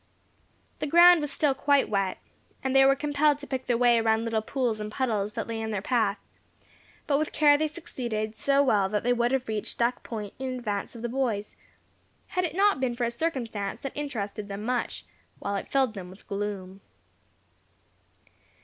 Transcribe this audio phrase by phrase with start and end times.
[0.79, 2.17] The ground was still quite wet,
[2.63, 5.61] and they were compelled to pick their way around little pools and puddles that lay
[5.61, 6.17] in their path;
[7.05, 10.57] but with care they succeeded so well that they would have reached Duck Point in
[10.57, 11.55] advance of the boys,
[12.29, 15.05] had it not been for a circumstance that interested them much,
[15.37, 16.81] while it filled them with gloom.